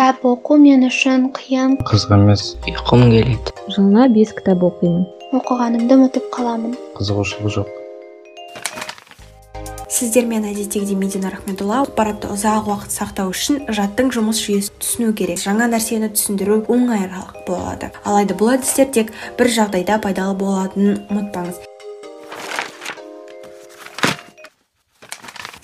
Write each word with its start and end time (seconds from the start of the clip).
кітап 0.00 0.22
оқу 0.24 0.56
мен 0.56 0.86
үшін 0.86 1.26
қиын 1.36 1.74
қызық 1.84 2.14
емес. 2.14 2.42
ұйқым 2.64 3.02
келеді. 3.12 3.52
Жылына 3.68 4.06
бес 4.08 4.32
кітап 4.32 4.62
оқимын. 4.64 5.02
Оқығанымды 5.36 5.98
ұмытып 5.98 6.30
қаламын. 6.32 6.72
Қызығушылық 6.96 7.52
жоқ. 7.52 7.68
Сіздермен 9.92 10.48
әдеттегідей 10.48 10.96
медина 10.96 11.28
рахметолла 11.34 11.82
ақпаратты 11.84 12.32
ұзақ 12.32 12.72
уақыт 12.72 12.96
сақтау 12.96 13.34
үшін 13.34 13.66
жаттың 13.68 14.08
жұмыс 14.16 14.40
жүйесін 14.40 14.80
түсіну 14.80 15.12
керек. 15.12 15.42
Жаңа 15.44 15.68
нәрсені 15.68 16.08
түсіндіру 16.16 16.62
оңайырақ 16.64 17.42
болады. 17.44 17.92
Алайда 18.00 18.40
бұл 18.40 18.54
әдістер 18.56 18.88
тек 18.96 19.12
бір 19.36 19.52
жағдайда 19.52 20.00
пайдалы 20.00 20.38
болатынын 20.40 21.04
ұмытпаңыз. 21.10 21.66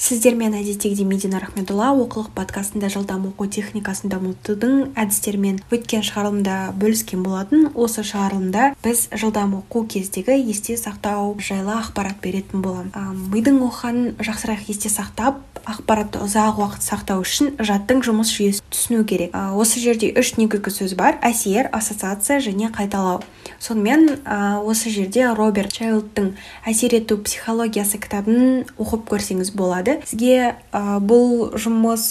Сіздермен 0.06 0.54
әдеттегідей 0.54 1.02
медина 1.02 1.40
рахметолла 1.42 1.88
оқулық 1.90 2.28
подкастында 2.36 2.86
жылдам 2.94 3.24
оқу 3.26 3.48
техникасын 3.50 4.12
дамытудың 4.12 4.92
әдістерімен 5.02 5.58
өткен 5.74 6.04
шығарылымда 6.06 6.58
бөліскен 6.78 7.24
болатын. 7.26 7.66
Осы 7.74 8.04
шығарылымда 8.06 8.68
біз 8.84 9.08
жылдам 9.10 9.56
оқу 9.58 9.82
кездегі 9.90 10.38
есте 10.38 10.78
сақтау 10.78 11.34
жайлы 11.42 11.74
ақпарат 11.80 12.22
беретін 12.22 12.62
боламыз. 12.62 12.94
Мидың 13.34 13.58
оқығанын 13.66 14.14
жақсырақ 14.22 14.70
есте 14.70 14.92
сақтап 14.94 15.42
ақпаратты 15.66 16.20
ұзақ 16.22 16.60
уақыт 16.62 16.84
сақтау 16.86 17.24
үшін 17.24 17.56
жаттың 17.58 18.04
жұмыс 18.06 18.30
жүйесін 18.30 18.70
түсіну 18.70 19.02
керек. 19.10 19.34
Осы 19.34 19.82
жерде 19.82 20.12
үш 20.14 20.36
негізгі 20.38 20.70
сөз 20.70 20.94
бар 20.94 21.18
әсер 21.26 21.66
ассоциация 21.74 22.38
және 22.38 22.70
қайталау. 22.70 23.24
Сонымен 23.58 24.22
осы 24.62 24.92
жерде 24.94 25.26
роберт 25.34 25.74
чайлдтың 25.74 26.36
әсер 26.70 26.94
ету 27.00 27.18
психологиясы 27.18 27.98
кітабын 27.98 28.62
оқып 28.78 29.08
көрсеңіз 29.10 29.50
болады. 29.58 29.95
Сізге 30.04 30.56
ә, 30.72 30.98
бұл 31.00 31.54
жұмыс 31.56 32.04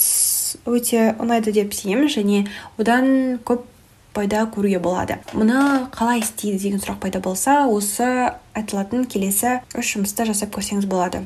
өте 0.65 1.13
ұнайды 1.21 1.54
деп 1.55 1.76
сенемін 1.76 2.10
және 2.10 2.46
одан 2.82 3.37
көп 3.46 3.68
пайда 4.15 4.46
көруге 4.48 4.79
болады. 4.79 5.20
Мұны 5.35 5.91
қалай 5.93 6.23
істейді 6.23 6.62
деген 6.63 6.84
сұрақ 6.84 7.01
пайда 7.04 7.20
болса 7.20 7.65
осы 7.68 8.32
айтылатын 8.55 9.05
келесі 9.12 9.60
үш 9.76 9.95
жұмысты 9.98 10.29
жасап 10.32 10.55
көрсеңіз 10.55 10.87
болады. 10.87 11.26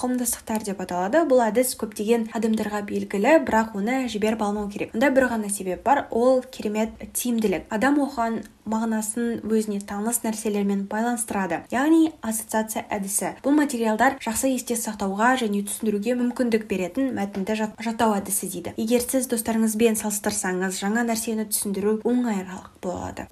Қауымдастықтар 0.00 0.64
деп 0.64 0.80
аталады. 0.80 1.24
Бұл 1.28 1.42
әдіс 1.44 1.74
көптеген 1.80 2.30
адамдарға 2.36 2.80
белгілі 2.88 3.36
бірақ 3.44 3.76
оны 3.78 4.06
жіберіп 4.08 4.42
алмау 4.46 4.70
керек. 4.72 4.94
Мұнда 4.94 5.10
бір 5.12 5.28
ғана 5.34 5.50
себеп 5.52 5.84
бар. 5.84 6.06
Ол 6.10 6.40
керемет 6.42 6.96
тиімділік. 7.12 7.68
Адам 7.68 8.00
оған 8.00 8.40
мағынасын 8.70 9.42
өзіне 9.44 9.80
таныс 9.84 10.22
нәрселермен 10.24 10.86
байланыстырады. 10.90 11.62
Яғни 11.72 12.12
ассоциация 12.22 12.84
әдісі. 12.88 13.34
Бұл 13.44 13.56
материалдар 13.56 14.16
жақсы 14.22 14.52
есте 14.54 14.76
сақтауға 14.78 15.34
және 15.42 15.64
түсіндіруге 15.66 16.14
мүмкіндік 16.20 16.68
беретін 16.70 17.12
мәтінді 17.18 17.58
жаттау 17.58 18.14
әдісі 18.20 18.50
дейді. 18.52 18.74
Егер 18.78 19.02
сіз 19.02 19.28
достарыңызбен 19.32 19.98
салыстырсаңыз 20.00 20.80
жаңа 20.80 21.04
нәрсені 21.08 21.48
түсіндіру 21.50 21.98
оңайырақ 22.06 22.70
болады. 22.84 23.26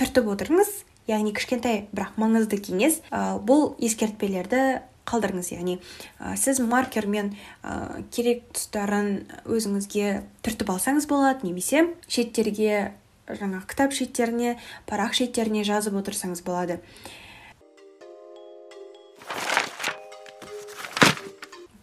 Түртіп 0.00 0.30
отырыңыз. 0.32 0.70
Яғни 1.10 1.34
кішкентай 1.34 1.84
бірақ 1.92 2.16
маңызды 2.20 2.60
кеңес 2.62 3.00
ә, 3.10 3.38
бұл 3.42 3.74
ескертпелерді 3.82 4.80
қалдырыңыз. 5.10 5.52
Яғни 5.56 5.78
ә, 6.20 6.36
сіз 6.38 6.62
маркермен 6.62 7.32
ә, 7.62 8.02
керек 8.14 8.46
тұстарын 8.54 9.24
өзіңізге 9.50 10.20
түртіп 10.46 10.74
алсаңыз 10.76 11.08
болады 11.10 11.48
немесе 11.48 11.88
шеттерге 12.08 12.92
жаңа 13.30 13.62
кітап 13.70 13.94
шеттеріне 13.94 14.56
парақ 14.90 15.16
шеттеріне 15.18 15.64
жазып 15.66 15.98
отырсаңыз 16.00 16.44
болады. 16.46 16.80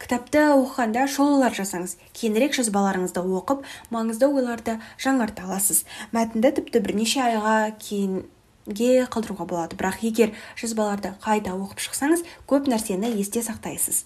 Кітапты 0.08 0.40
оқығанда 0.56 1.02
шолулар 1.12 1.52
жасаңыз. 1.52 1.98
Кейінірек 2.16 2.54
жазбаларыңызды 2.56 3.20
оқып 3.20 3.66
маңызды 3.92 4.30
ойларды 4.32 4.78
жаңарта 5.04 5.44
аласыз. 5.44 5.82
Мәтінді 6.16 6.54
тіпті 6.62 6.80
бірнеше 6.86 7.26
айға 7.26 7.58
кейін 7.76 8.22
ге 8.68 9.08
қалдыруға 9.08 9.48
болады. 9.48 9.78
Бірақ 9.80 10.04
егер 10.06 10.34
жазбаларды 10.60 11.14
қайта 11.24 11.56
оқып 11.56 11.82
шықсаңыз 11.88 12.26
көп 12.48 12.68
нәрсені 12.72 13.14
есте 13.18 13.42
сақтайсыз. 13.46 14.04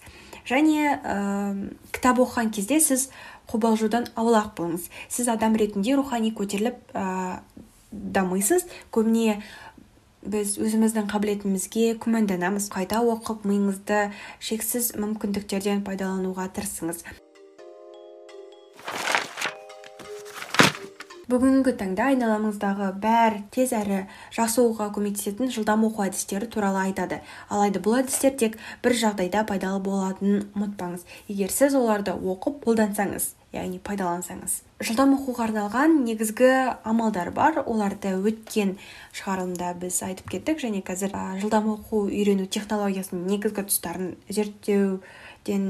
Және 0.48 0.98
ә, 1.02 1.18
кітап 1.94 2.22
оқыған 2.22 2.52
кезде 2.54 2.80
сіз 2.82 3.10
қобалжудан 3.52 4.08
аулақ 4.16 4.54
болыңыз. 4.58 4.88
Сіз 5.10 5.30
адам 5.34 5.58
ретінде 5.60 5.96
рухани 5.98 6.32
көтеріліп 6.34 6.94
ә, 6.94 7.42
дамисыз. 7.92 8.66
Көбіне 8.94 9.42
біз 10.22 10.58
өзіміздің 10.62 11.10
қабілетімізге 11.12 11.96
күмәнданамыз. 12.02 12.70
Қайта 12.74 13.02
оқып 13.02 13.46
миыңызды 13.50 14.12
шексіз 14.40 14.94
мүмкіндіктерден 14.98 15.84
пайдалануға 15.86 16.50
тырысыңыз. 16.56 17.06
Бүгінгі 21.32 21.72
таңда 21.80 22.10
айналамыздағы 22.12 22.90
бәр 23.00 23.38
тез 23.56 23.72
әрі 23.76 24.02
жақсы 24.36 24.60
оқуға 24.66 24.90
көмектесетін 24.98 25.52
жылдам 25.56 25.86
оқу 25.88 26.04
әдістері 26.04 26.50
туралы 26.52 26.82
айтады. 26.90 27.22
Алайда 27.48 27.80
бұл 27.84 28.02
әдістер 28.02 28.34
тек 28.40 28.58
бір 28.84 28.96
жағдайда 29.00 29.46
пайдалы 29.48 29.80
болатынын 29.86 30.50
ұмытпаңыз. 30.52 31.06
Егер 31.32 31.54
сіз 31.56 31.78
оларды 31.80 32.12
оқып 32.12 32.66
қолдансаңыз 32.66 33.30
яғни 33.56 33.80
пайдалансаңыз. 33.84 34.58
Жылдам 34.84 35.16
оқуға 35.16 35.48
арналған 35.48 36.02
негізгі 36.04 36.52
амалдар 36.88 37.32
бар. 37.36 37.62
Оларды 37.64 38.16
өткен 38.20 38.76
шығарылымда 39.16 39.74
біз 39.80 40.02
айтып 40.08 40.32
кеттік 40.36 40.60
және 40.64 40.84
қазір 40.84 41.16
жылдам 41.44 41.70
оқу 41.78 42.06
үйрену 42.10 42.48
технологиясының 42.48 43.28
негізгі 43.32 43.68
тұстарын 43.68 44.16
зерттеуден 44.28 45.70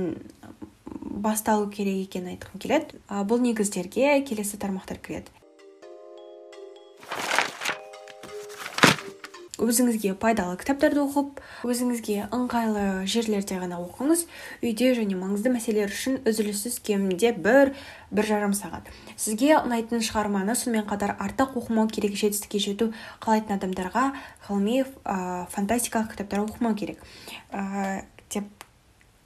басталу 1.02 1.70
керек 1.74 2.08
екенін 2.08 2.36
айтқым 2.36 2.62
келеді. 2.62 3.02
Бұл 3.10 3.42
негіздерге 3.44 4.18
келесі 4.26 4.62
тармақтар 4.62 5.02
кіреді. 5.02 5.41
Өзіңізге 9.62 10.16
пайдалы 10.22 10.58
кітаптарды 10.60 11.02
оқып 11.04 11.42
өзіңізге 11.68 12.28
ыңғайлы 12.34 12.86
жерлерде 13.10 13.60
ғана 13.62 13.80
оқыңыз. 13.84 14.26
Үйде 14.66 14.92
және 14.98 15.18
маңызды 15.20 15.52
мәселелер 15.54 15.94
үшін 15.94 16.20
үзіліссіз 16.28 16.80
кемінде 16.86 17.34
бір 17.38 17.74
бір 18.12 18.28
жарым 18.28 18.56
сағат. 18.58 18.90
Сізге 19.16 19.54
ұнайтын 19.62 20.04
шығарманы 20.04 20.56
сонымен 20.58 20.88
қатар 20.90 21.16
артық 21.22 21.56
оқымау 21.62 21.92
керек 21.94 22.18
жетістікке 22.20 22.60
жету 22.60 22.90
қалайтын 23.24 23.60
адамдарға 23.60 24.10
ғылыми 24.48 24.82
ә, 24.84 25.48
фантастикалық 25.54 26.12
кітаптар 26.16 26.44
оқымау 26.44 26.76
керек. 26.76 27.00
Ә, 27.54 28.04
деп 28.34 28.50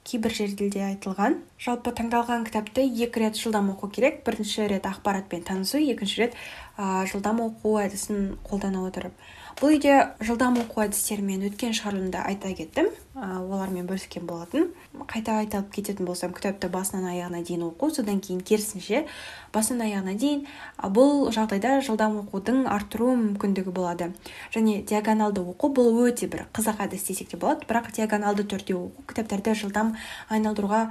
кейбір 0.06 0.34
жерде 0.36 0.84
айтылған. 0.86 1.40
Жалпы 1.58 1.90
таңдалған 1.98 2.44
кітапты 2.46 2.84
екі 2.86 3.24
рет 3.24 3.38
жылдам 3.40 3.72
оқу 3.72 3.90
керек. 3.90 4.22
Бірінші 4.26 4.68
рет 4.70 4.86
ақпаратпен 4.86 5.42
танысу 5.48 5.80
екінші 5.82 6.20
рет 6.22 6.36
ә, 6.78 7.02
жылдам 7.10 7.42
оқу 7.42 7.74
әдісін 7.82 8.36
қолдана 8.46 8.86
отырып. 8.86 9.16
Бұл 9.56 9.72
үйде 9.72 9.94
жылдам 10.20 10.58
оқу 10.60 10.82
әдістерімен 10.84 11.46
өткен 11.48 11.72
шығарылымда 11.76 12.26
айта 12.28 12.50
кеттім. 12.52 12.90
Ә, 13.16 13.38
олармен 13.40 13.86
бөліскен 13.88 14.26
болатын. 14.28 14.66
Қайта 15.08 15.38
айтып 15.40 15.70
кететін 15.72 16.04
болсам 16.04 16.34
кітапты 16.36 16.68
басынан 16.68 17.06
аяғына 17.08 17.40
дейін 17.40 17.64
оқу 17.70 17.88
содан 17.96 18.20
кейін 18.20 18.42
керісінше 18.44 19.06
басынан 19.54 19.86
аяғына 19.86 20.12
дейін 20.20 20.44
бұл 20.92 21.30
жағдайда 21.32 21.78
жылдам 21.86 22.18
оқудың 22.20 22.66
арттыру 22.68 23.14
мүмкіндігі 23.16 23.72
болады. 23.72 24.10
Және 24.52 24.82
диагоналды 24.84 25.40
оқу 25.40 25.72
бұл 25.72 26.02
өте 26.04 26.28
бір 26.28 26.44
қызық 26.52 26.84
әдіс 26.84 27.08
десек 27.08 27.32
те 27.32 27.40
болады. 27.40 27.64
Бірақ 27.64 27.94
диагоналды 27.96 28.44
түрде 28.44 28.76
оқу 28.76 29.08
кітаптарды 29.08 29.56
жылдам 29.56 29.96
айналдыруға 30.28 30.90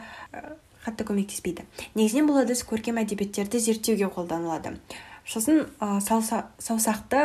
қатты 0.86 1.06
көмектеспейді. 1.06 1.70
Негізінен 1.94 2.25
бұл 2.30 2.42
әдіс 2.42 2.66
көркем 2.66 2.98
әдебиеттерді 3.02 3.62
зерттеуге 3.62 4.09
қолданылады. 4.09 4.80
Сосын 5.25 5.66
ә, 5.81 6.02
саусақты 6.02 7.22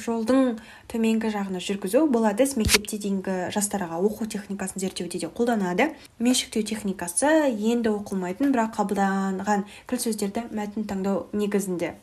жолдың 0.00 0.58
төменгі 0.90 1.32
жағына 1.34 1.60
жүргізу 1.62 2.06
бұл 2.12 2.28
әдіс 2.30 2.56
мектепте 2.60 2.98
дейінгі 3.02 3.36
жастарға 3.54 4.00
оқу 4.00 4.30
техникасын 4.30 4.80
зерттеуде 4.82 5.20
де 5.22 5.28
қолданады. 5.28 5.92
Меншіктеу 6.18 6.62
техникасы 6.62 7.52
енді 7.52 7.92
оқылмайтын 7.98 8.54
бірақ 8.54 8.76
қабылданған 8.80 9.64
кіл 9.90 10.04
сөздерді 10.08 10.48
мәтін 10.50 10.86
таңдау 10.88 11.26
негізінде. 11.32 11.96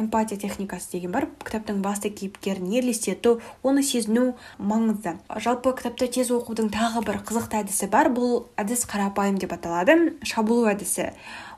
Эмпатия 0.00 0.38
техникасы 0.38 0.92
деген 0.92 1.10
бар. 1.12 1.26
Кітаптың 1.42 1.80
басты 1.82 2.12
кейіпкерін 2.14 2.70
елестету 2.78 3.40
оны 3.66 3.82
сезіну 3.82 4.36
маңызды. 4.56 5.16
Жалпы 5.42 5.74
кітапты 5.76 6.06
тез 6.14 6.30
оқудың 6.30 6.70
тағы 6.70 7.02
бір 7.08 7.18
қызықты 7.26 7.64
әдісі 7.64 7.90
бар. 7.90 8.12
Бұл 8.14 8.46
әдіс 8.60 8.86
қарапайым 8.86 9.40
деп 9.42 9.52
аталады. 9.56 10.14
Шабуыл 10.22 10.70
әдісі. 10.70 11.10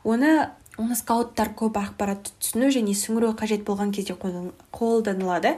Оны 0.02 0.48
оны 0.80 0.96
скауттар 0.96 1.52
көп 1.56 1.76
ақпаратты 1.80 2.32
түсіну 2.40 2.70
және 2.72 2.94
сіңіру 2.96 3.32
қажет 3.38 3.64
болған 3.66 3.92
кезде 3.92 4.16
қолданылады. 4.16 5.56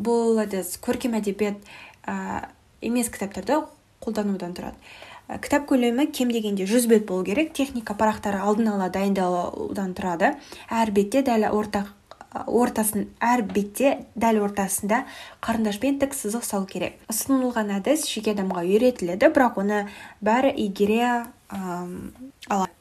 Бұл 0.00 0.40
әдіс 0.42 0.78
көркем 0.84 1.16
әдебиет 1.18 1.60
ә, 2.06 2.48
емес 2.80 3.10
кітаптарды 3.12 3.60
қолданудан 4.04 4.54
тұрады. 4.56 4.80
Ә, 5.28 5.38
кітап 5.42 5.68
көлемі 5.68 6.08
кем 6.12 6.32
дегенде 6.32 6.66
жүз 6.68 6.88
бет 6.88 7.06
болу 7.06 7.24
керек. 7.24 7.52
Техника 7.52 7.94
парақтары 7.94 8.40
алдын 8.40 8.72
ала 8.74 8.88
дайындалудан 8.90 9.92
тұрады. 9.94 10.34
Әр 10.70 10.94
бетте 10.96 11.22
дәл 11.26 11.50
ортақ 11.52 11.92
ортасын 12.34 13.08
әр 13.22 13.44
бетте 13.46 13.98
дәл 14.18 14.40
ортасында 14.42 15.04
қарындашпен 15.44 16.00
тік 16.00 16.16
сызық 16.18 16.42
салу 16.42 16.66
керек. 16.66 16.96
Ұсынылған 17.12 17.70
әдіс 17.76 18.08
жеке 18.10 18.34
адамға 18.34 18.64
үйретіледі 18.66 19.30
бірақ 19.30 19.60
оны 19.62 19.84
бәрі 20.24 20.50
игере 20.66 21.04
алады 21.52 22.72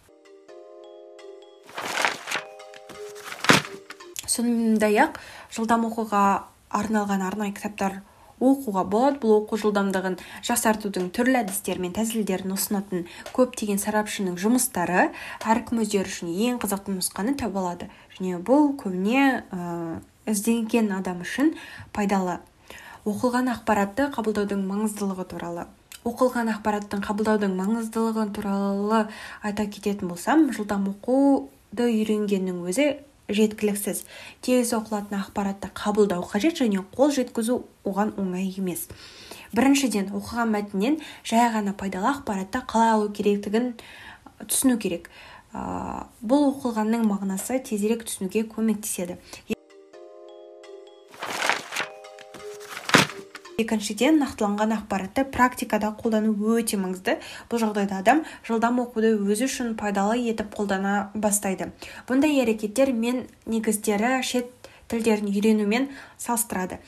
сондай 4.33 4.97
ақ 5.05 5.21
жылдам 5.53 5.85
оқуға 5.89 6.23
арналған 6.73 7.21
арнайы 7.27 7.53
кітаптар 7.53 8.01
оқуға 8.43 8.83
болады. 8.89 9.19
Бұл 9.21 9.35
оқу 9.41 9.59
жылдамдығын 9.61 10.17
жақсартудың 10.45 11.09
түрлі 11.15 11.41
әдістері 11.43 11.83
мен 11.83 11.93
тәсілдерін 11.95 12.55
ұсынатын 12.55 13.05
көптеген 13.35 13.81
сарапшының 13.81 14.39
жұмыстары 14.41 15.11
әркім 15.53 15.83
өздері 15.83 16.11
үшін 16.11 16.33
ең 16.33 16.59
қызықты 16.63 16.97
нұсқаны 16.97 17.37
таба 17.39 17.63
алады. 17.63 17.89
Және 18.17 18.41
бұл 18.43 18.73
көбіне 18.79 19.43
ә, 19.51 20.01
ізденген 20.29 20.91
адам 20.97 21.23
үшін 21.23 21.53
пайдалы. 21.95 22.39
Оқылған 23.07 23.51
ақпаратты 23.51 24.09
қабылдаудың 24.15 24.61
маңыздылығы 24.67 25.25
туралы. 25.31 25.65
Оқылған 26.03 26.51
ақпараттың 26.51 27.03
қабылдаудың 27.03 27.55
маңыздылығы 27.55 28.27
туралы 28.35 29.05
айта 29.41 29.65
кететін 29.71 30.11
болсам 30.11 30.49
жылдам 30.55 30.89
оқуды 30.91 31.87
үйренгеннің 31.87 32.59
өзі 32.67 32.87
жеткіліксіз. 33.29 34.03
Тез 34.41 34.73
оқылатын 34.75 35.19
ақпаратты 35.21 35.69
қабылдау 35.73 36.25
қажет 36.27 36.59
және 36.59 36.83
қол 36.95 37.11
жеткізу 37.15 37.63
оған 37.85 38.15
оңай 38.19 38.49
емес. 38.57 38.87
Біріншіден 39.53 40.11
оқыған 40.17 40.51
мәтіннен 40.53 40.99
жай 41.23 41.47
ғана 41.53 41.75
пайдалы 41.77 42.11
ақпаратты 42.11 42.63
қалай 42.67 42.95
алу 42.97 43.11
керектігін 43.13 43.73
түсіну 44.47 44.79
керек. 44.81 45.09
Бұл 45.53 46.49
оқылғанның 46.49 47.05
мағынасы 47.05 47.59
тезірек 47.63 48.07
түсінуге 48.07 48.47
көмектеседі. 48.49 49.19
Екіншіден 53.61 54.19
нақтыланған 54.21 54.73
ақпаратты 54.77 55.25
практикада 55.29 55.93
қолдану 55.99 56.33
өте 56.57 56.77
маңызды. 56.81 57.19
Бұл 57.51 57.61
жағдайда 57.61 58.01
адам 58.01 58.23
жылдам 58.47 58.81
оқуды 58.83 59.13
өзі 59.13 59.47
үшін 59.49 59.73
пайдалы 59.79 60.17
етіп 60.21 60.55
қолдана 60.57 61.09
бастайды. 61.13 61.71
Бұндай 62.09 62.41
әрекеттер 62.43 62.93
мен 62.93 63.27
негіздері 63.45 64.21
шет 64.25 64.49
тілдерін 64.89 65.29
үйренумен 65.29 65.91
салыстырады. 66.17 66.79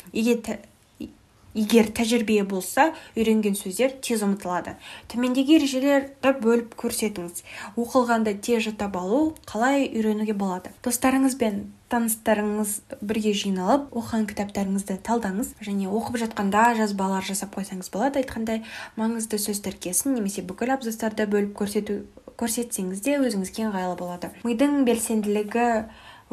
Егер 1.56 1.88
тәжірибе 1.96 2.42
болса 2.44 2.90
үйренген 3.16 3.56
сөздер 3.56 3.94
тез 4.04 4.26
ұмытылады. 4.26 4.74
Төмендегі 5.08 5.56
ережелерді 5.56 6.34
бөліп 6.42 6.76
көрсетіңіз. 6.82 7.46
Оқылғанды 7.80 8.34
тез 8.44 8.66
жаттап 8.66 8.98
алу 9.00 9.38
қалай 9.48 9.88
үйренуге 9.88 10.36
болады? 10.36 10.74
Достарыңыз 10.84 11.38
бен 11.40 11.62
таныстарыңыз 11.94 12.72
бірге 13.06 13.34
жиналып 13.38 13.92
оқыған 13.94 14.26
кітаптарыңызды 14.32 14.98
талдаңыз 15.06 15.54
және 15.66 15.90
оқып 15.90 16.18
жатқанда 16.24 16.64
жазбалар 16.80 17.26
жасап 17.28 17.54
қойсаңыз 17.58 17.92
болады 17.94 18.24
айтқандай. 18.24 18.64
Маңызды 18.98 19.38
сөз 19.42 19.62
тіркесін 19.66 20.18
немесе 20.18 20.42
бүкіл 20.42 20.74
абзацтарды 20.76 21.28
бөліп 21.30 21.54
көрсетсеңіз 22.36 23.06
де 23.06 23.20
өзіңізге 23.22 23.70
ыңғайлы 23.70 23.96
болады. 24.02 24.34
Мидың 24.44 24.84
белсенділігі 24.90 25.68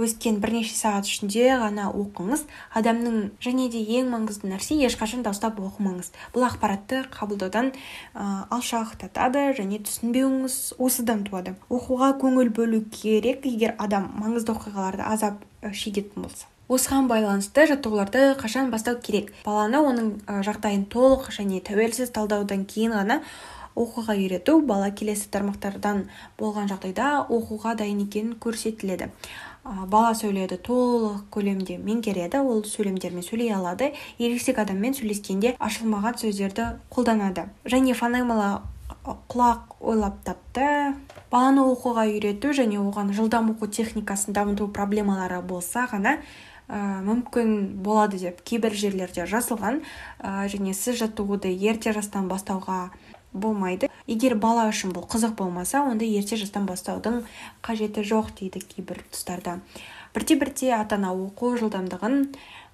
өскен 0.04 0.40
бірнеше 0.42 0.74
сағат 0.76 1.08
ішінде 1.08 1.48
ғана 1.60 1.88
оқыңыз. 1.94 2.44
Адамның 2.78 3.32
және 3.42 3.68
де 3.72 3.82
ең 3.98 4.10
маңызды 4.12 4.50
нәрсе 4.50 4.76
ешқашан 4.86 5.24
дауыстап 5.26 5.60
оқымаңыз. 5.62 6.12
Бұл 6.34 6.46
ақпаратты 6.48 7.04
қабылдаудан 7.14 7.72
ә, 7.72 8.26
алшақтатады 8.52 9.52
және 9.58 9.82
түсінбеуіңіз 9.86 10.58
осыдан 10.78 11.24
туады. 11.28 11.56
Оқуға 11.70 12.14
көңіл 12.22 12.52
бөлу 12.54 12.84
керек 12.90 13.46
егер 13.46 13.76
адам 13.78 14.10
маңызды 14.18 14.54
оқиғаларды 14.56 15.06
азап 15.06 15.42
шегетін 15.72 16.26
болса. 16.26 16.48
Осыған 16.72 17.08
байланысты 17.10 17.66
жаттығуларды 17.68 18.36
қашан 18.40 18.70
бастау 18.72 18.96
керек? 19.02 19.32
Баланы 19.44 19.80
оның 19.82 20.12
жағдайын 20.46 20.86
толық 20.88 21.26
және 21.34 21.58
тәуелсіз 21.66 22.14
талдаудан 22.14 22.62
кейін 22.70 22.94
ғана 22.96 23.18
оқуға 23.76 24.16
үйрету 24.16 24.58
бала 24.64 24.90
келесі 24.96 25.28
тармақтардан 25.32 26.06
болған 26.40 26.70
жағдайда 26.72 27.26
оқуға 27.28 27.74
дайын 27.80 28.04
екенін 28.06 28.36
көрсетіледі. 28.40 29.10
Бала 29.64 30.12
сөйлеуді 30.18 30.58
толық 30.66 31.22
көлемде 31.34 31.76
меңгереді 31.78 32.40
ол 32.42 32.64
сөйлемдермен 32.66 33.22
сөйлей 33.22 33.52
алады. 33.54 33.92
Ересек 34.18 34.58
адаммен 34.58 34.96
сөйлескенде 34.98 35.54
ашылмаған 35.62 36.18
сөздерді 36.18 36.72
қолданады. 36.90 37.46
Және 37.64 37.94
фонемалы 37.94 38.60
құлақ 39.04 39.78
ойлап 39.80 40.22
тапты. 40.26 40.94
Баланы 41.30 41.62
оқуға 41.64 42.06
үйрету 42.10 42.52
және 42.56 42.78
оған 42.82 43.12
жылдам 43.14 43.52
оқу 43.54 43.70
техникасын 43.70 44.34
дамыту 44.34 44.68
проблемалары 44.68 45.40
болса 45.42 45.86
ғана 45.90 46.18
ә, 46.68 47.00
мүмкін 47.06 47.82
болады 47.82 48.18
деп 48.18 48.42
кейбір 48.44 48.74
жерлерде 48.74 49.26
жазылған. 49.30 49.80
Ә, 50.20 50.46
және 50.52 50.74
сіз 50.74 51.00
жаттығуды 51.02 51.54
ерте 51.54 51.94
жастан 51.94 52.28
бастауға 52.28 52.90
болмайды. 53.32 53.88
Егер 54.06 54.34
бала 54.36 54.68
үшін 54.70 54.92
бұл 54.94 55.06
қызық 55.10 55.36
болмаса 55.38 55.82
онда 55.82 56.04
ерте 56.04 56.36
жастан 56.36 56.66
бастаудың 56.66 57.22
қажеті 57.64 58.04
жоқ 58.06 58.34
дейді 58.40 58.64
кейбір 58.64 59.02
тұстарда. 59.12 59.60
Бірте 60.14 60.36
бірте 60.36 60.72
ата 60.76 60.98
ана 61.00 61.14
оқу 61.14 61.54
жылдамдығын 61.56 62.18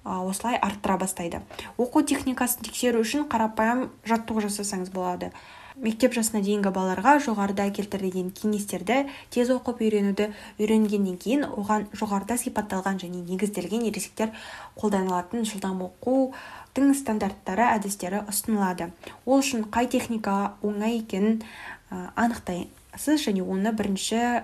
осылай 0.03 0.57
арттыра 0.57 0.97
бастайды. 0.97 1.41
Оқу 1.77 2.03
техникасын 2.03 2.65
тексеру 2.67 3.03
үшін 3.05 3.29
қарапайым 3.31 3.89
жаттығу 4.07 4.47
жасасаңыз 4.47 4.91
болады. 4.91 5.31
Мектеп 5.79 6.11
жасына 6.11 6.41
дейінгі 6.43 6.73
балаларға 6.75 7.13
жоғарыда 7.23 7.69
келтірілген 7.71 8.33
кеңестерді 8.35 9.05
тез 9.31 9.51
оқып 9.53 9.79
үйренуді 9.85 10.25
үйренгеннен 10.59 11.15
кейін 11.21 11.45
оған 11.47 11.85
жоғарыда 11.95 12.35
сипатталған 12.41 12.99
және 12.99 13.21
негізделген 13.29 13.85
ересектер 13.87 14.33
қолданылатын 14.75 15.47
жылдам 15.47 15.85
оқу 15.85 16.33
тың 16.77 16.93
стандарттары 16.97 17.65
әдістері 17.75 18.23
ұсынылады. 18.29 18.91
Ол 19.25 19.41
үшін 19.41 19.65
қай 19.73 19.89
техника 19.89 20.55
оңай 20.61 20.99
екенін 21.01 21.41
анықтайсыз 21.89 23.25
және 23.25 23.43
оны 23.43 23.73
бірінші 23.73 24.43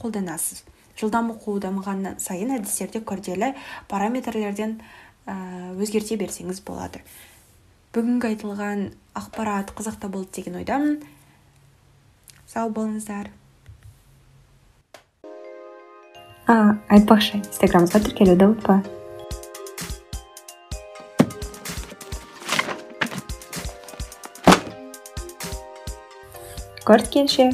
қолданасыз. 0.00 0.64
Жылдам 0.98 1.30
оқу 1.32 1.58
дамыған 1.62 2.16
сайын 2.20 2.56
әдістерде 2.58 3.00
күрделі 3.00 3.52
параметрлерден 3.88 4.78
өзгерте 5.26 6.18
берсеңіз 6.20 6.62
болады. 6.66 7.00
Бүгінгі 7.92 8.32
айтылған 8.32 8.88
ақпарат 9.16 9.72
қызықты 9.76 10.08
болды 10.08 10.40
деген 10.40 10.58
ойдамын. 10.62 10.98
Сау 12.48 12.72
болыңыздар. 12.72 13.30
А 16.48 16.56
айтпақшы 16.92 17.38
инстаграмымызға 17.44 18.02
тіркелуді 18.08 18.50
ұмытпа. 18.50 19.01
Көріскенше 26.92 27.44